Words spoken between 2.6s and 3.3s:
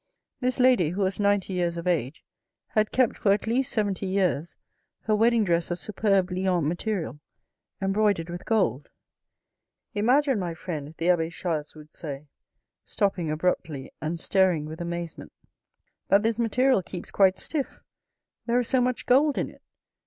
had kept